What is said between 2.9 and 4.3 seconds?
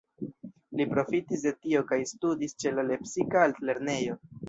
lepsika altlernejo.